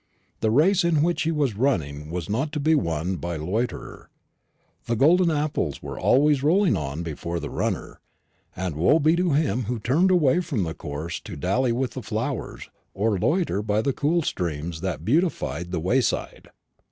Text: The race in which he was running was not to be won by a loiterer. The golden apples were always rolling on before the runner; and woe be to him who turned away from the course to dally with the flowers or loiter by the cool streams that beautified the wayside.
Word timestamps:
The 0.39 0.49
race 0.49 0.83
in 0.83 1.03
which 1.03 1.21
he 1.21 1.31
was 1.31 1.55
running 1.55 2.09
was 2.09 2.27
not 2.27 2.51
to 2.53 2.59
be 2.59 2.73
won 2.73 3.17
by 3.17 3.35
a 3.35 3.37
loiterer. 3.43 4.09
The 4.87 4.95
golden 4.95 5.29
apples 5.29 5.83
were 5.83 5.99
always 5.99 6.41
rolling 6.41 6.75
on 6.75 7.03
before 7.03 7.39
the 7.39 7.51
runner; 7.51 7.99
and 8.55 8.75
woe 8.75 8.97
be 8.97 9.15
to 9.17 9.33
him 9.33 9.65
who 9.65 9.77
turned 9.77 10.09
away 10.09 10.39
from 10.39 10.63
the 10.63 10.73
course 10.73 11.19
to 11.19 11.35
dally 11.35 11.71
with 11.71 11.91
the 11.91 12.01
flowers 12.01 12.67
or 12.95 13.19
loiter 13.19 13.61
by 13.61 13.83
the 13.83 13.93
cool 13.93 14.23
streams 14.23 14.81
that 14.81 15.05
beautified 15.05 15.69
the 15.69 15.79
wayside. 15.79 16.47